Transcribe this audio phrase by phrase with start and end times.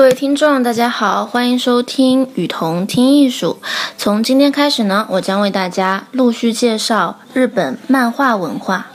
[0.00, 3.58] 各位听众，大家好，欢迎收听雨桐听艺术。
[3.98, 8.86] 从今天开始呢，我将为大家陆续介绍日本漫画文化。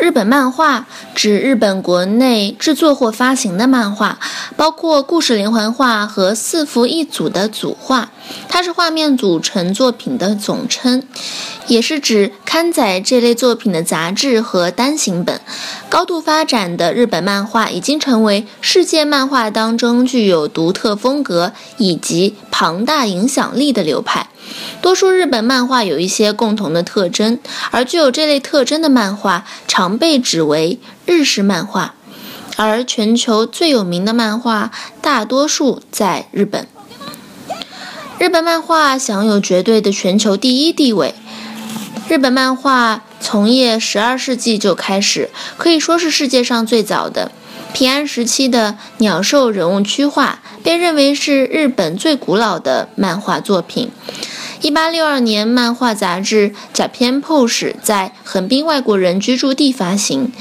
[0.00, 0.84] 日本漫画
[1.24, 4.18] 指日本国内制作或发行的漫画，
[4.58, 8.10] 包括故事连环画和四幅一组的组画，
[8.50, 11.02] 它是画面组成作品的总称。
[11.66, 15.40] 也是指刊载这类作品的杂志和单行本。
[15.88, 24.28] 高度发展的日本漫画已经成为世界漫画当中具有独特风格以及庞大影响力的流派。
[24.80, 27.38] 多数日本漫画有一些共同的特征，
[27.70, 31.94] 而具有这类特征的漫画常被指为日式漫画。
[32.56, 34.70] 而全球最有名的漫画
[35.00, 36.68] 大多数在日本。
[38.18, 41.14] 日本漫画享有绝对的全球第一地位。
[42.08, 47.32] 日本漫画从业十二世纪就开始，可以说是世界上最早的。
[47.72, 53.90] 平安时期的鸟兽人物区画被认为是日本最古老的漫画作品。
[54.64, 60.32] 一八六二年，漫画杂志《甲片 POS》在横滨外国人居住地发行。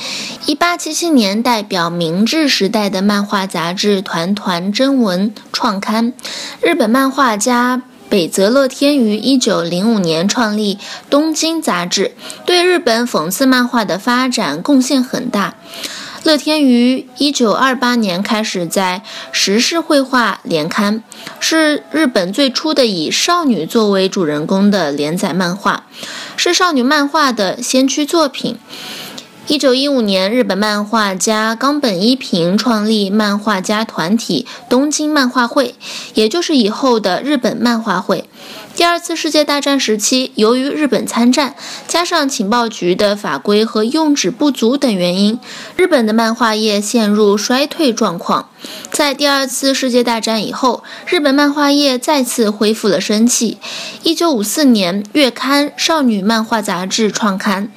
[0.45, 6.13] 一八七七年，代表明治时代的漫画杂志《团团真文》创刊。
[6.61, 7.81] 日本漫画家。
[8.09, 10.75] 北泽乐天于一九零五年创立
[11.09, 12.05] 《东京杂志》，
[12.45, 15.55] 对日本讽刺漫画的发展贡献很大。
[16.23, 19.01] 乐天于一九二八年开始在
[19.33, 21.03] 《时事绘画》连刊，
[21.41, 25.83] 是日本最初的以少女作为主人公的连载漫画，
[26.37, 28.57] 是少女漫画的先驱作品。
[29.47, 35.75] 一九一五年，日本漫画家冈本一平创立漫画家团体东京漫画会，
[36.13, 38.23] 也就是以后的日本漫画会。
[38.75, 41.55] 第二次世界大战时期，由于日本参战，
[41.87, 45.39] 加上情报局的法规和用纸不足等原因，
[45.75, 48.49] 日本的漫画业陷入衰退状况。
[48.91, 53.59] 在第二次世界大战以后，日本漫画业再次恢复了生气。
[54.01, 57.71] 一九五四年，月刊《少女漫画杂志》创刊。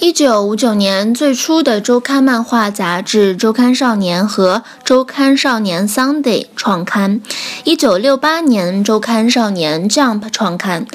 [0.00, 7.20] 一九五九年，最初的周刊漫画杂志《周刊少年》和《周刊少年 Sunday》创刊。
[7.64, 10.86] 一九六八年，《周刊少年 Jump》创刊。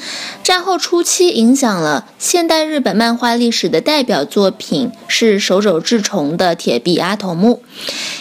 [0.42, 7.62] 战后初期，影响了现代日本漫画历史的代表作品是手冢治虫的《铁臂阿童木》。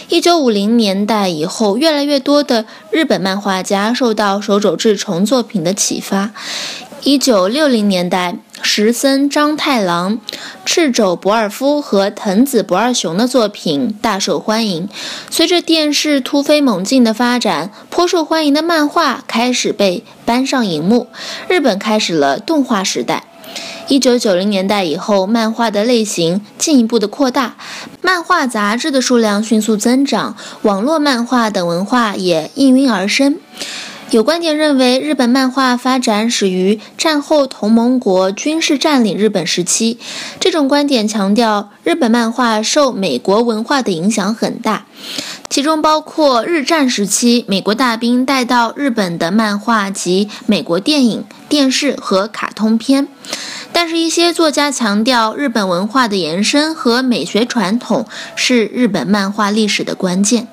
[0.09, 6.29] 一九五零年代以后，越来越多的日本漫画家受到手冢治虫作品的启发。
[7.01, 8.37] 一九六零年代。
[8.67, 10.19] 石森章太郎、
[10.65, 14.89] 赤冢不二夫和藤子不二雄的作品大受欢迎。
[15.29, 21.07] 随着电视突飞猛进的发展，颇受欢迎的漫画开始被搬上荧幕，
[21.47, 23.25] 日本开始了动画时代。
[23.87, 27.55] 一九九零年代以后，漫画的类型进一步的扩大，
[28.01, 33.37] 漫画杂志的数量迅速增长，网络漫画等文化也应运而生。
[34.11, 39.99] 有观点认为，日本漫画发展始于战后同盟国军事占领日本时期。
[40.39, 44.85] 这种观点强调，日本漫画受美国文化的影响很大，
[45.49, 53.07] 其中包括日战时期美国大兵带到日本的漫画及美国电影、电视和卡通片。
[53.73, 58.05] 但是，一些作家强调，日本文化的延伸和美学传统
[58.35, 60.47] 是日本漫画历史的关键。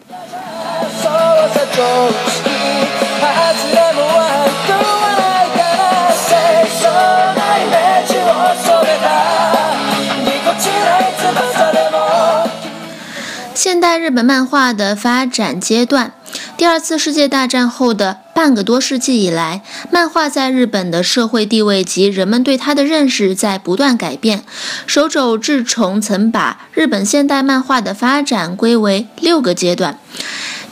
[14.13, 16.13] 日本漫画的发展阶段，
[16.59, 24.45] 第二次世界大战后的半个多世纪以来，漫画在日本的社会地位及人们对它的认识在不断改变。
[24.87, 29.99] 手冢治虫曾把日本现代漫画的发展归为六个阶段。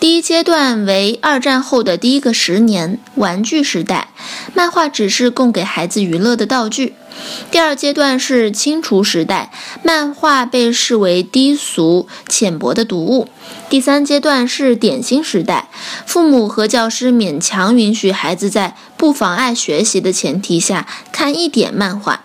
[0.00, 4.08] 第一阶段为二战后的第一个十年，玩具时代，
[4.54, 6.94] 漫画只是供给孩子娱乐的道具。
[7.50, 9.52] 第二阶段是清除时代，
[9.82, 13.28] 漫画被视为低俗、浅薄的读物。
[13.68, 15.68] 第三阶段是点心时代，
[16.06, 22.24] 父母和教师勉强允许孩子在不妨碍学习的前提下看一点漫画。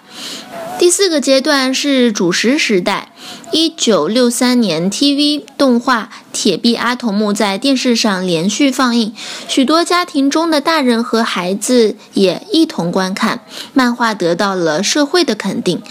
[0.80, 3.10] 第四个阶段是主食时代。
[3.52, 9.16] 一九六三年，TV 动画《铁臂阿童木》在电视上连续放映，
[9.48, 13.40] 许多家庭中的大人和孩子也一同观看。
[13.74, 15.82] 漫画得到了社会的肯定。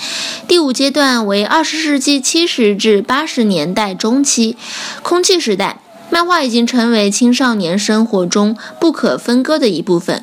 [0.46, 4.58] 第五阶段为二十世纪七十至八十年代中期，
[5.02, 5.81] 空气时代。
[6.11, 10.23] 漫画已经成为青少年生活中不可分割的一部分。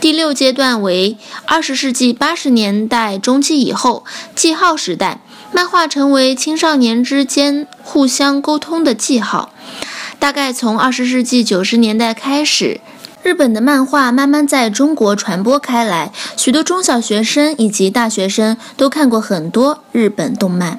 [0.00, 1.16] 第六阶段为
[1.46, 4.04] 二十世纪八十年代中期以后，
[4.34, 5.20] 记号时代，
[5.52, 9.50] 漫画成为青少年之间互相沟通的记号。
[10.18, 12.80] 大概从二十世纪九十年代开始，
[13.22, 20.78] 日本的漫画慢慢在中国传播开来，许多中小学生以及大学生都看过很多日本动漫。